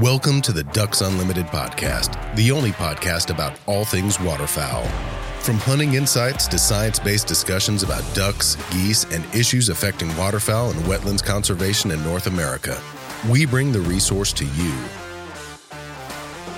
[0.00, 4.82] Welcome to the Ducks Unlimited podcast, the only podcast about all things waterfowl.
[5.38, 10.80] From hunting insights to science based discussions about ducks, geese, and issues affecting waterfowl and
[10.86, 12.76] wetlands conservation in North America,
[13.30, 14.72] we bring the resource to you.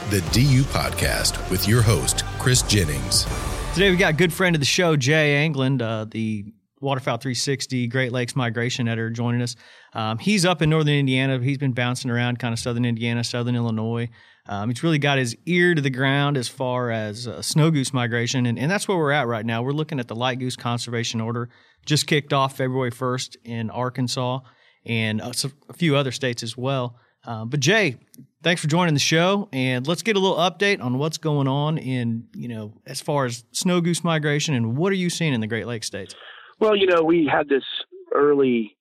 [0.08, 3.26] The DU Podcast with your host, Chris Jennings.
[3.74, 6.46] Today we got a good friend of the show, Jay Anglin, uh, the
[6.86, 9.56] Waterfowl 360 Great Lakes Migration Editor, joining us.
[9.92, 11.40] Um, he's up in northern Indiana.
[11.40, 14.08] He's been bouncing around kind of southern Indiana, southern Illinois.
[14.48, 17.92] Um, he's really got his ear to the ground as far as uh, snow goose
[17.92, 19.62] migration, and, and that's where we're at right now.
[19.62, 21.48] We're looking at the light goose conservation order,
[21.84, 24.38] just kicked off February 1st in Arkansas
[24.84, 25.32] and uh,
[25.68, 27.00] a few other states as well.
[27.24, 27.96] Uh, but Jay,
[28.44, 31.78] thanks for joining the show, and let's get a little update on what's going on
[31.78, 35.40] in you know as far as snow goose migration and what are you seeing in
[35.40, 36.14] the Great Lakes states.
[36.58, 37.64] Well, you know, we had this
[38.14, 38.76] early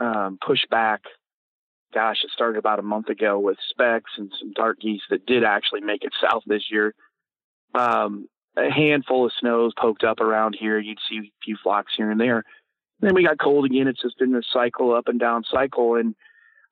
[0.00, 0.98] um, pushback.
[1.94, 5.44] Gosh, it started about a month ago with specks and some dark geese that did
[5.44, 6.94] actually make it south this year.
[7.74, 10.78] Um, a handful of snows poked up around here.
[10.78, 12.44] You'd see a few flocks here and there.
[13.00, 13.88] then we got cold again.
[13.88, 15.96] It's just been a cycle, up and down cycle.
[15.96, 16.14] And,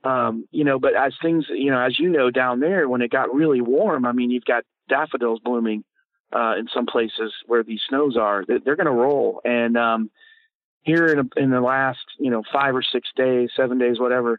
[0.05, 3.11] um, you know, but as things, you know, as you know, down there, when it
[3.11, 5.85] got really warm, I mean, you've got daffodils blooming
[6.33, 8.45] uh, in some places where these snows are.
[8.47, 9.41] They're, they're going to roll.
[9.45, 10.11] And, um,
[10.83, 14.39] here in, a, in the last you know five or six days, seven days, whatever,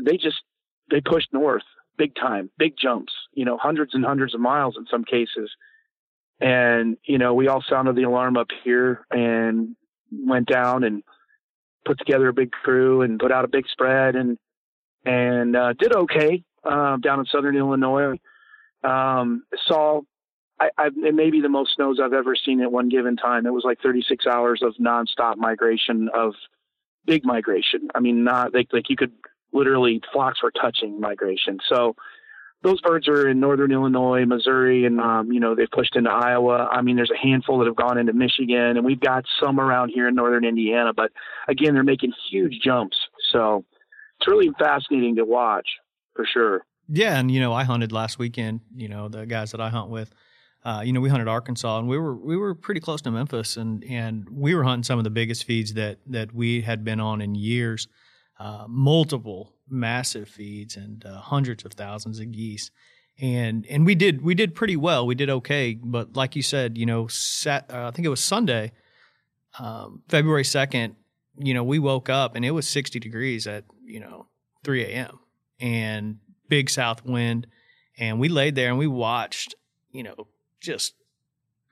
[0.00, 0.42] they just
[0.90, 1.62] they pushed north
[1.96, 5.50] big time, big jumps, you know, hundreds and hundreds of miles in some cases.
[6.40, 9.76] And you know, we all sounded the alarm up here and
[10.10, 11.02] went down and
[11.84, 14.38] put together a big crew and put out a big spread and
[15.04, 18.18] and uh, did okay uh, down in southern Illinois.
[18.84, 20.00] Um, saw
[20.62, 23.46] I, I, it may be the most snows I've ever seen at one given time.
[23.46, 26.34] It was like 36 hours of nonstop migration of
[27.04, 27.88] big migration.
[27.94, 29.12] I mean, not like, like you could
[29.52, 31.58] literally flocks were touching migration.
[31.68, 31.96] So
[32.62, 36.68] those birds are in northern Illinois, Missouri, and um, you know they've pushed into Iowa.
[36.70, 39.88] I mean, there's a handful that have gone into Michigan, and we've got some around
[39.88, 40.92] here in northern Indiana.
[40.94, 41.10] But
[41.48, 42.96] again, they're making huge jumps.
[43.32, 43.64] So
[44.20, 45.66] it's really fascinating to watch
[46.14, 46.64] for sure.
[46.88, 48.60] Yeah, and you know, I hunted last weekend.
[48.76, 50.12] You know, the guys that I hunt with
[50.64, 53.56] uh, you know, we hunted Arkansas, and we were we were pretty close to Memphis,
[53.56, 57.00] and and we were hunting some of the biggest feeds that that we had been
[57.00, 57.88] on in years,
[58.38, 62.70] uh, multiple massive feeds and uh, hundreds of thousands of geese,
[63.20, 65.04] and and we did we did pretty well.
[65.04, 68.22] We did okay, but like you said, you know, sat, uh, I think it was
[68.22, 68.70] Sunday,
[69.58, 70.94] um, February second.
[71.38, 74.26] You know, we woke up and it was sixty degrees at you know
[74.62, 75.18] three a.m.
[75.58, 76.18] and
[76.48, 77.48] big south wind,
[77.98, 79.56] and we laid there and we watched
[79.90, 80.28] you know
[80.62, 80.94] just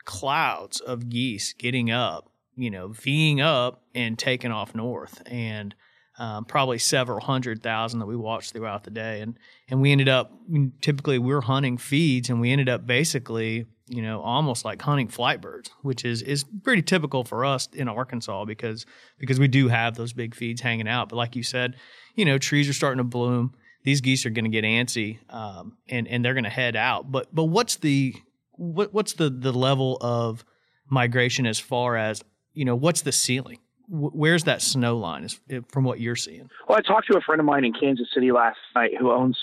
[0.04, 5.22] clouds of geese getting up, you know, feeing up and taking off north.
[5.26, 5.74] And
[6.18, 9.22] um, probably several hundred thousand that we watched throughout the day.
[9.22, 9.38] And
[9.68, 10.32] and we ended up
[10.82, 15.40] typically we're hunting feeds, and we ended up basically you know almost like hunting flight
[15.40, 18.84] birds, which is is pretty typical for us in Arkansas because
[19.18, 21.08] because we do have those big feeds hanging out.
[21.08, 21.76] But like you said,
[22.14, 23.54] you know trees are starting to bloom.
[23.82, 27.10] These geese are going to get antsy, um, and and they're going to head out.
[27.10, 28.14] But but what's the
[28.60, 30.44] what, what's the the level of
[30.88, 32.22] migration as far as
[32.52, 33.58] you know what's the ceiling
[33.90, 36.48] where's that snow line is, from what you're seeing?
[36.68, 39.36] Well, I talked to a friend of mine in Kansas City last night who owns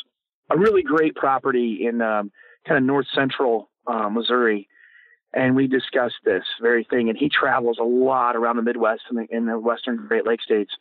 [0.49, 2.31] a really great property in um,
[2.65, 4.67] kind of north central uh, Missouri.
[5.33, 7.09] And we discussed this very thing.
[7.09, 10.45] And he travels a lot around the Midwest and the, in the Western Great Lakes
[10.45, 10.71] states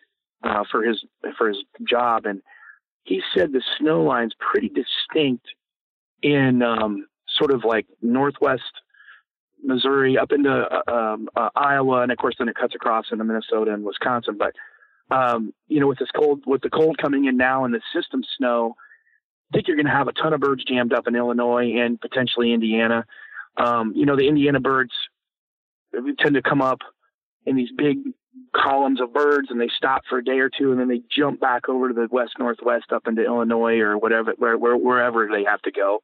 [0.44, 1.04] uh, for his
[1.36, 1.58] for his
[1.88, 2.24] job.
[2.24, 2.42] And
[3.02, 5.46] he said the snow line's pretty distinct
[6.22, 7.06] in um,
[7.36, 8.62] sort of like northwest
[9.62, 13.24] Missouri up into uh, um, uh, Iowa, and of course then it cuts across into
[13.24, 14.38] Minnesota and Wisconsin.
[14.38, 14.54] But
[15.14, 18.22] um, you know, with this cold, with the cold coming in now and the system
[18.36, 18.76] snow,
[19.50, 22.00] I think you're going to have a ton of birds jammed up in Illinois and
[22.00, 23.04] potentially Indiana.
[23.56, 24.92] Um, you know, the Indiana birds
[26.18, 26.80] tend to come up
[27.46, 27.98] in these big
[28.54, 31.40] columns of birds and they stop for a day or two and then they jump
[31.40, 35.44] back over to the west northwest up into Illinois or whatever where, where, wherever they
[35.44, 36.00] have to go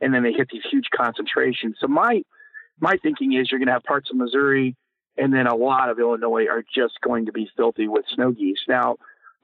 [0.00, 1.76] and then they hit these huge concentrations.
[1.80, 2.22] So my
[2.80, 4.76] my thinking is you're going to have parts of Missouri
[5.16, 8.58] and then a lot of Illinois are just going to be filthy with snow geese.
[8.68, 8.96] Now,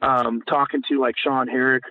[0.03, 1.85] um, talking to like Sean Herrick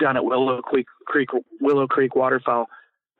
[0.00, 1.28] down at Willow Creek, Creek
[1.60, 2.66] Willow Creek Waterfowl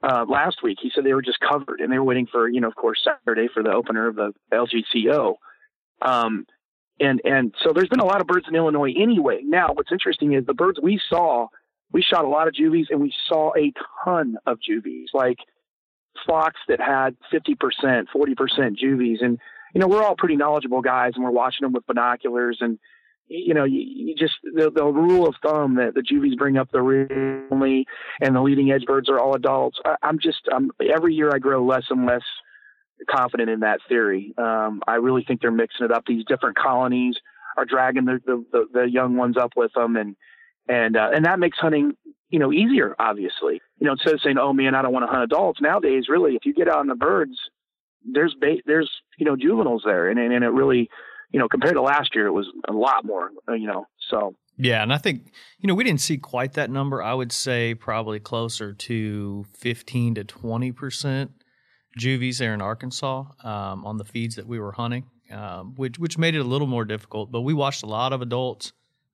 [0.02, 2.60] uh, last week, he said they were just covered and they were waiting for, you
[2.60, 5.34] know, of course, Saturday for the opener of the LGCO.
[6.02, 6.46] Um,
[6.98, 9.40] and and so there's been a lot of birds in Illinois anyway.
[9.44, 11.48] Now, what's interesting is the birds we saw,
[11.92, 13.72] we shot a lot of juvies and we saw a
[14.04, 15.08] ton of juvies.
[15.12, 15.38] Like
[16.24, 19.18] flocks that had 50%, 40% juvies.
[19.22, 19.38] And,
[19.74, 22.78] you know, we're all pretty knowledgeable guys and we're watching them with binoculars and,
[23.26, 26.70] you know, you, you just, the, the rule of thumb that the juvies bring up
[26.72, 27.86] the rear only
[28.20, 29.78] and the leading edge birds are all adults.
[29.84, 32.22] I, I'm just, I'm, every year I grow less and less
[33.08, 34.34] confident in that theory.
[34.36, 36.04] Um, I really think they're mixing it up.
[36.06, 37.14] These different colonies
[37.56, 40.16] are dragging the, the, the, the young ones up with them and,
[40.70, 41.96] and, uh, and that makes hunting
[42.30, 43.60] you know, easier, obviously.
[43.78, 46.36] You know, instead of saying, "Oh man, I don't want to hunt adults," nowadays, really,
[46.36, 47.36] if you get out on the birds,
[48.04, 50.88] there's ba- there's you know juveniles there, and and it really,
[51.30, 53.30] you know, compared to last year, it was a lot more.
[53.48, 56.70] Uh, you know, so yeah, and I think you know we didn't see quite that
[56.70, 57.02] number.
[57.02, 61.32] I would say probably closer to fifteen to twenty percent
[61.98, 66.16] juvies there in Arkansas um, on the feeds that we were hunting, um, which which
[66.16, 67.32] made it a little more difficult.
[67.32, 68.72] But we watched a lot of adults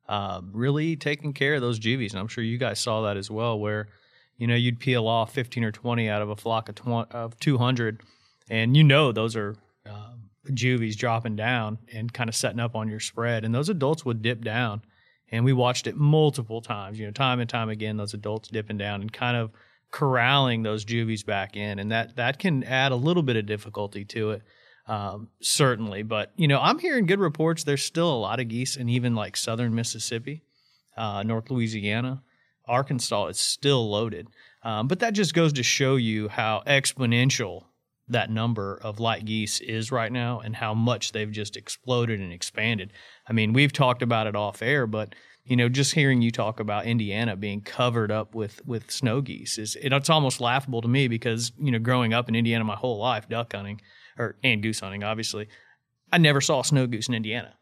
[0.09, 2.13] uh, really taking care of those juvies.
[2.13, 3.89] And I'm sure you guys saw that as well, where
[4.37, 7.39] you know you'd peel off 15 or 20 out of a flock of, 20, of
[7.39, 8.03] 200,
[8.51, 9.57] and you know those are
[9.89, 10.13] uh,
[10.53, 14.23] juvies dropping down and kind of setting up on your spread, and those adults would
[14.23, 14.83] dip down.
[15.33, 18.79] And we watched it multiple times, you know, time and time again, those adults dipping
[18.79, 19.51] down and kind of
[19.91, 24.05] corralling those juvies back in, and that that can add a little bit of difficulty
[24.05, 24.43] to it
[24.87, 26.03] um, certainly.
[26.03, 27.65] But you know, I'm hearing good reports.
[27.65, 30.43] There's still a lot of geese, and even like southern Mississippi,
[30.97, 32.23] uh, North Louisiana,
[32.67, 34.29] Arkansas, it's still loaded.
[34.63, 37.65] Um, but that just goes to show you how exponential
[38.09, 42.33] that number of light geese is right now, and how much they've just exploded and
[42.33, 42.93] expanded.
[43.29, 46.59] I mean, we've talked about it off air, but you know, just hearing you talk
[46.59, 51.09] about Indiana being covered up with with snow geese is it's almost laughable to me
[51.09, 53.81] because you know, growing up in Indiana my whole life, duck hunting
[54.19, 55.49] or and goose hunting, obviously.
[56.13, 57.55] I never saw a snow goose in Indiana.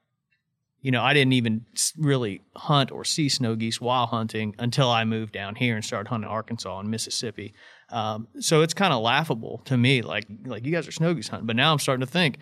[0.81, 1.65] You know, I didn't even
[1.97, 6.11] really hunt or see snow geese while hunting until I moved down here and started
[6.11, 7.55] hunting Arkansas and Mississippi.
[7.91, 11.29] Um, so it's kind of laughable to me, like like you guys are snow goose
[11.29, 11.47] hunting.
[11.47, 12.37] But now I'm starting to think,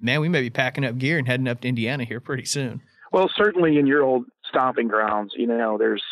[0.00, 2.82] man, we may be packing up gear and heading up to Indiana here pretty soon.
[3.12, 6.02] Well, certainly in your old stomping grounds, you know, there's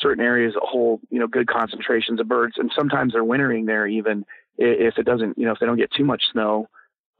[0.00, 3.86] certain areas that hold, you know, good concentrations of birds, and sometimes they're wintering there
[3.86, 4.24] even
[4.58, 6.68] if it doesn't, you know, if they don't get too much snow,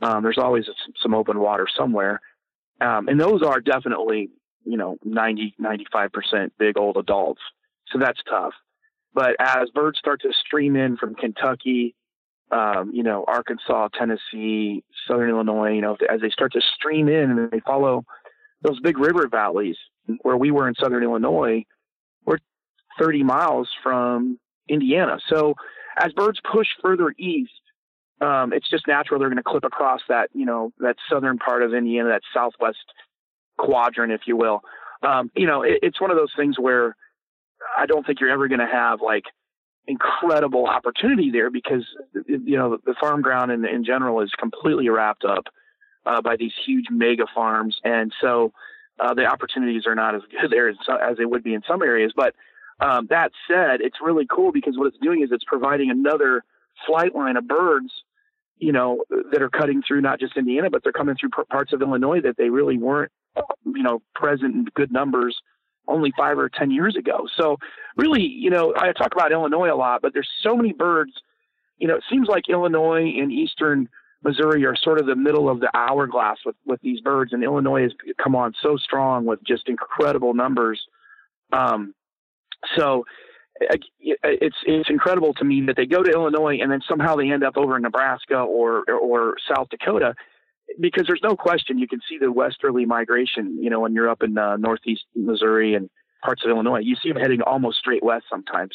[0.02, 0.64] um, there's always
[1.02, 2.20] some open water somewhere.
[2.80, 4.30] Um, and those are definitely,
[4.64, 7.40] you know, 90, 95% big old adults.
[7.92, 8.54] So that's tough.
[9.14, 11.94] But as birds start to stream in from Kentucky,
[12.50, 17.30] um, you know, Arkansas, Tennessee, Southern Illinois, you know, as they start to stream in
[17.30, 18.04] and they follow
[18.62, 19.76] those big river valleys
[20.22, 21.64] where we were in Southern Illinois,
[22.24, 22.38] we're
[22.98, 25.18] 30 miles from Indiana.
[25.28, 25.54] So
[25.96, 27.52] as birds push further east,
[28.20, 31.62] um, it's just natural they're going to clip across that, you know, that southern part
[31.62, 32.78] of Indiana, that southwest
[33.58, 34.60] quadrant, if you will.
[35.02, 36.96] Um, you know, it, it's one of those things where
[37.76, 39.24] I don't think you're ever going to have like
[39.88, 41.84] incredible opportunity there because,
[42.28, 45.46] you know, the, farm ground in, in general is completely wrapped up
[46.06, 47.76] uh, by these huge mega farms.
[47.82, 48.52] And so,
[49.00, 51.82] uh, the opportunities are not as good there as, as they would be in some
[51.82, 52.12] areas.
[52.14, 52.34] But
[52.82, 56.42] um, that said, it's really cool because what it's doing is it's providing another
[56.86, 57.92] flight line of birds,
[58.58, 61.80] you know, that are cutting through not just Indiana, but they're coming through parts of
[61.80, 63.12] Illinois that they really weren't,
[63.64, 65.36] you know, present in good numbers
[65.86, 67.26] only five or ten years ago.
[67.36, 67.56] So
[67.96, 71.12] really, you know, I talk about Illinois a lot, but there's so many birds.
[71.78, 73.88] You know, it seems like Illinois and eastern
[74.24, 77.82] Missouri are sort of the middle of the hourglass with with these birds, and Illinois
[77.82, 80.80] has come on so strong with just incredible numbers.
[81.52, 81.94] Um,
[82.76, 83.04] so
[84.00, 87.44] it's it's incredible to me that they go to Illinois and then somehow they end
[87.44, 90.14] up over in Nebraska or or South Dakota
[90.80, 93.58] because there's no question you can see the westerly migration.
[93.62, 95.90] You know, when you're up in uh, northeast Missouri and
[96.24, 98.72] parts of Illinois, you see them heading almost straight west sometimes,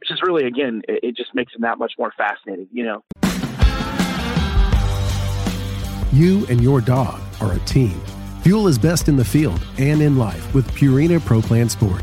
[0.00, 2.68] which is really again it, it just makes them that much more fascinating.
[2.72, 3.02] You know.
[6.12, 8.00] You and your dog are a team.
[8.42, 12.02] Fuel is best in the field and in life with Purina Pro Plan Sport.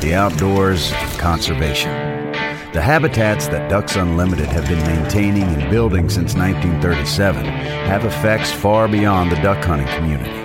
[0.00, 1.90] the outdoors, conservation.
[2.72, 8.86] The habitats that Ducks Unlimited have been maintaining and building since 1937 have effects far
[8.88, 10.38] beyond the duck hunting community.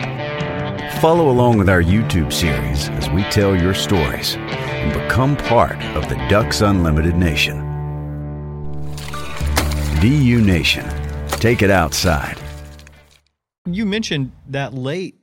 [1.00, 6.08] Follow along with our YouTube series as we tell your stories and become part of
[6.08, 7.60] the Ducks Unlimited Nation.
[10.00, 10.88] DU Nation,
[11.28, 12.38] take it outside.
[13.66, 15.16] You mentioned that late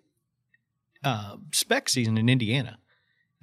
[1.03, 2.79] uh, spec season in Indiana.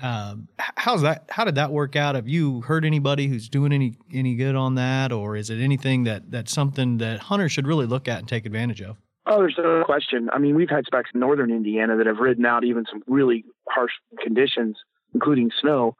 [0.01, 1.25] Uh, how's that?
[1.29, 2.15] How did that work out?
[2.15, 6.03] Have you heard anybody who's doing any any good on that, or is it anything
[6.03, 8.97] that that's something that hunters should really look at and take advantage of?
[9.25, 10.29] Oh, there's no question.
[10.31, 13.43] I mean, we've had specs in northern Indiana that have ridden out even some really
[13.67, 13.91] harsh
[14.23, 14.77] conditions,
[15.13, 15.95] including snow.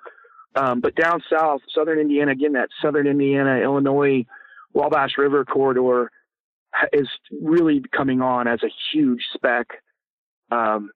[0.56, 4.25] Um, but down south, southern Indiana, again, that southern Indiana, Illinois,
[4.74, 6.10] Wabash River corridor
[6.94, 7.08] is
[7.42, 9.68] really coming on as a huge spec.
[10.51, 10.92] Um,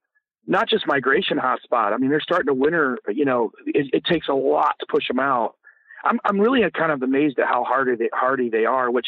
[0.48, 1.94] not just migration hotspot.
[1.94, 2.98] I mean, they're starting to winter.
[3.08, 5.56] You know, it, it takes a lot to push them out.
[6.04, 9.08] I'm I'm really kind of amazed at how hardy they, hardy they are, which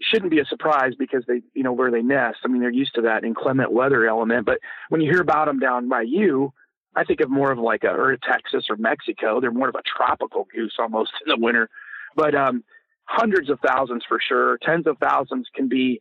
[0.00, 2.38] shouldn't be a surprise because they you know where they nest.
[2.44, 4.46] I mean, they're used to that inclement weather element.
[4.46, 6.52] But when you hear about them down by you,
[6.96, 9.40] I think of more of like a or Texas or Mexico.
[9.40, 11.68] They're more of a tropical goose almost in the winter.
[12.16, 12.64] But um,
[13.04, 16.00] hundreds of thousands for sure, tens of thousands can be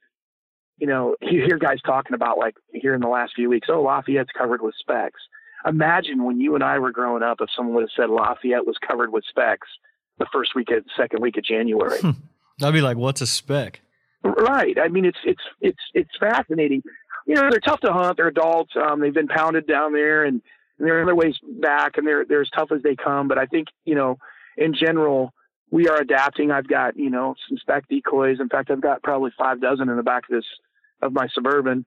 [0.81, 3.83] you know, you hear guys talking about like here in the last few weeks, oh,
[3.83, 5.21] Lafayette's covered with specs.
[5.63, 8.77] Imagine when you and I were growing up, if someone would have said Lafayette was
[8.85, 9.67] covered with specs
[10.17, 11.99] the first week of second week of January.
[12.63, 13.81] I'd be like, what's a spec?
[14.23, 14.75] Right.
[14.83, 16.81] I mean, it's it's it's it's fascinating.
[17.27, 18.17] You know, they're tough to hunt.
[18.17, 18.73] They're adults.
[18.75, 20.41] Um, they've been pounded down there, and,
[20.79, 23.27] and they're on their ways back, and they're they're as tough as they come.
[23.27, 24.17] But I think you know,
[24.57, 25.31] in general,
[25.69, 26.49] we are adapting.
[26.49, 28.39] I've got you know some spec decoys.
[28.39, 30.45] In fact, I've got probably five dozen in the back of this
[31.01, 31.85] of my suburban,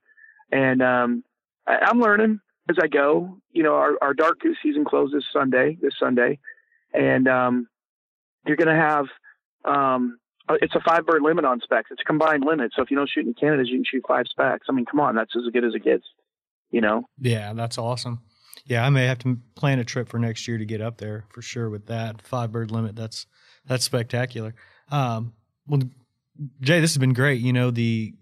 [0.51, 1.25] and um,
[1.67, 3.39] I, I'm learning as I go.
[3.53, 6.39] You know, our, our dark goose season closes Sunday, this Sunday,
[6.93, 7.69] and um,
[8.47, 9.07] you're going to have
[9.65, 10.19] um,
[10.49, 11.91] it's a five bird limit on specs.
[11.91, 12.73] It's a combined limit.
[12.75, 14.67] So if you don't shoot in Canadas, you can shoot five specs.
[14.69, 16.05] I mean, come on, that's as good as it gets.
[16.71, 17.09] You know?
[17.19, 18.21] Yeah, that's awesome.
[18.67, 21.25] Yeah, I may have to plan a trip for next year to get up there
[21.31, 22.95] for sure with that five bird limit.
[22.97, 23.27] That's
[23.67, 24.55] that's spectacular.
[24.91, 25.35] Um,
[25.67, 25.83] well,
[26.61, 27.41] Jay, this has been great.
[27.41, 28.15] You know, the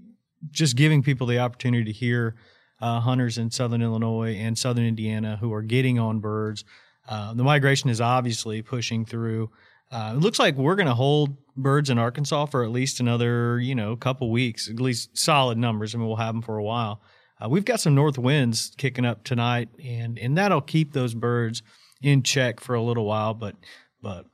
[0.50, 2.34] just giving people the opportunity to hear
[2.80, 6.64] uh, hunters in southern Illinois and southern Indiana who are getting on birds.
[7.08, 9.50] Uh, the migration is obviously pushing through
[9.92, 13.60] Uh, it looks like we're going to hold birds in Arkansas for at least another,
[13.60, 15.94] you know, couple weeks, at least solid numbers.
[15.94, 17.02] I mean, we'll have them for a while.
[17.38, 21.62] Uh, we've got some north winds kicking up tonight, and and that'll keep those birds
[22.00, 23.34] in check for a little while.
[23.34, 23.56] But
[24.00, 24.24] but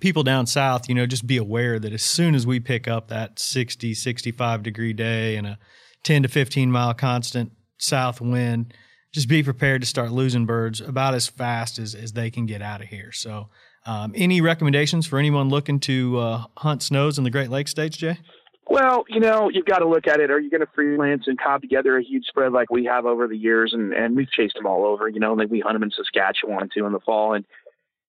[0.00, 3.08] people down south, you know, just be aware that as soon as we pick up
[3.08, 5.58] that 60, 65 degree day and a
[6.04, 8.74] 10 to 15 mile constant south wind,
[9.12, 12.62] just be prepared to start losing birds about as fast as, as they can get
[12.62, 13.12] out of here.
[13.12, 13.48] So
[13.86, 17.96] um, any recommendations for anyone looking to uh, hunt snows in the Great Lakes states,
[17.96, 18.18] Jay?
[18.66, 20.30] Well, you know, you've got to look at it.
[20.30, 23.28] Are you going to freelance and cob together a huge spread like we have over
[23.28, 23.72] the years?
[23.74, 26.70] And, and we've chased them all over, you know, like we hunt them in Saskatchewan
[26.74, 27.34] too in the fall.
[27.34, 27.44] And,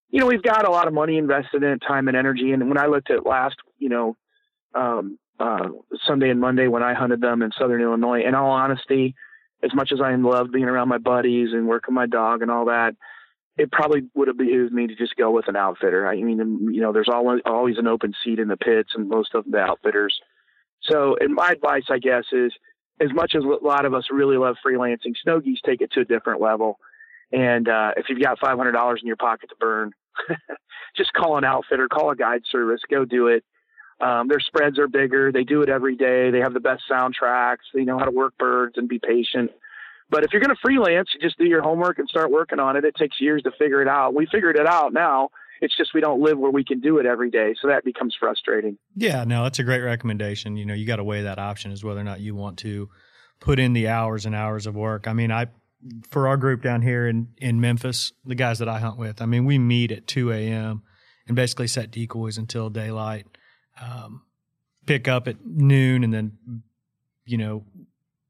[0.09, 2.51] you know, we've got a lot of money invested in it, time and energy.
[2.51, 4.15] And when I looked at last, you know,
[4.73, 5.69] um, uh,
[6.07, 9.15] Sunday and Monday when I hunted them in Southern Illinois, in all honesty,
[9.63, 12.65] as much as I love being around my buddies and working my dog and all
[12.65, 12.95] that,
[13.57, 16.07] it probably would have behooved me to just go with an outfitter.
[16.07, 19.33] I mean, you know, there's always always an open seat in the pits, and most
[19.33, 20.19] of the outfitters.
[20.83, 22.53] So, and my advice, I guess, is
[22.99, 26.01] as much as a lot of us really love freelancing, snow geese take it to
[26.01, 26.79] a different level.
[27.31, 29.91] And uh, if you've got $500 in your pocket to burn,
[30.97, 33.43] just call an outfitter, call a guide service, go do it.
[33.99, 35.31] Um, their spreads are bigger.
[35.31, 36.29] They do it every day.
[36.29, 37.63] They have the best soundtracks.
[37.73, 39.51] They know how to work birds and be patient.
[40.09, 42.75] But if you're going to freelance, you just do your homework and start working on
[42.75, 42.85] it.
[42.85, 44.13] It takes years to figure it out.
[44.13, 45.29] We figured it out now.
[45.61, 47.55] It's just we don't live where we can do it every day.
[47.59, 48.77] So that becomes frustrating.
[48.95, 50.57] Yeah, no, that's a great recommendation.
[50.57, 52.89] You know, you got to weigh that option as whether or not you want to
[53.39, 55.07] put in the hours and hours of work.
[55.07, 55.47] I mean, I
[56.09, 59.25] for our group down here in in Memphis, the guys that I hunt with, I
[59.25, 60.83] mean, we meet at 2 a.m.
[61.27, 63.25] and basically set decoys until daylight.
[63.81, 64.23] Um,
[64.85, 66.63] pick up at noon and then,
[67.25, 67.65] you know,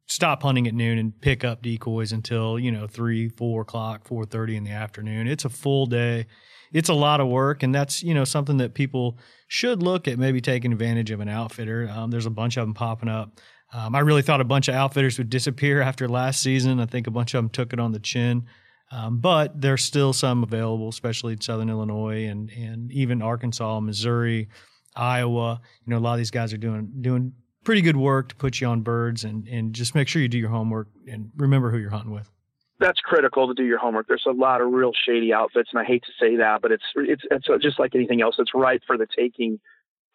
[0.08, 4.26] stop hunting at noon and pick up decoys until you know three, four o'clock, four
[4.26, 5.28] thirty in the afternoon.
[5.28, 6.28] It's a full day.
[6.74, 10.18] It's a lot of work, and that's you know something that people should look at
[10.18, 11.90] maybe taking advantage of an outfitter.
[11.90, 13.40] Um, there's a bunch of them popping up.
[13.76, 16.80] Um, I really thought a bunch of outfitters would disappear after last season.
[16.80, 18.46] I think a bunch of them took it on the chin.
[18.92, 24.48] Um, but there's still some available, especially in Southern Illinois and and even Arkansas, Missouri,
[24.96, 25.60] Iowa.
[25.86, 27.34] You know, a lot of these guys are doing doing
[27.66, 30.38] pretty good work to put you on birds and, and just make sure you do
[30.38, 32.32] your homework and remember who you're hunting with.
[32.80, 34.08] That's critical to do your homework.
[34.08, 36.84] There's a lot of real shady outfits, and I hate to say that, but it's
[36.96, 38.36] it's it's just like anything else.
[38.38, 39.60] It's ripe for the taking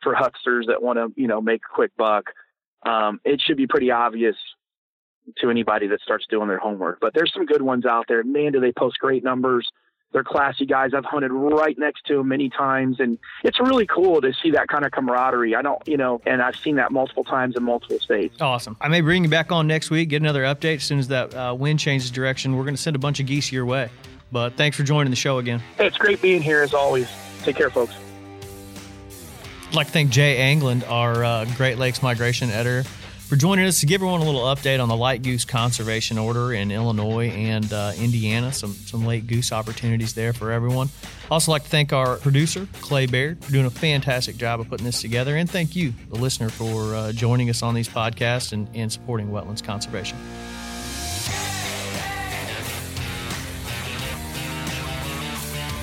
[0.02, 2.30] for hucksters that want to you know make a quick buck.
[2.84, 4.36] Um, it should be pretty obvious
[5.38, 6.98] to anybody that starts doing their homework.
[7.00, 8.22] But there's some good ones out there.
[8.24, 9.70] Man, do they post great numbers?
[10.12, 10.90] They're classy guys.
[10.92, 14.66] I've hunted right next to them many times, and it's really cool to see that
[14.66, 15.54] kind of camaraderie.
[15.54, 18.40] I don't, you know, and I've seen that multiple times in multiple states.
[18.40, 18.76] Awesome.
[18.80, 21.32] I may bring you back on next week, get another update as soon as that
[21.32, 22.56] uh, wind changes direction.
[22.56, 23.88] We're going to send a bunch of geese your way.
[24.32, 25.60] But thanks for joining the show again.
[25.76, 27.08] Hey, it's great being here as always.
[27.42, 27.94] Take care, folks.
[29.70, 33.78] I'd like to thank Jay Anglin, our uh, Great Lakes Migration Editor for joining us
[33.78, 37.72] to give everyone a little update on the light goose conservation order in Illinois and
[37.72, 38.52] uh, Indiana.
[38.52, 40.88] Some some late goose opportunities there for everyone.
[41.30, 44.86] Also, like to thank our producer Clay Baird for doing a fantastic job of putting
[44.86, 48.68] this together, and thank you, the listener, for uh, joining us on these podcasts and,
[48.74, 50.18] and supporting wetlands conservation.